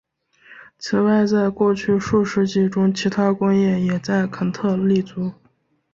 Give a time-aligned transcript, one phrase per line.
[0.79, 5.31] 此外在过去数世纪中其它工业也在肯特立足。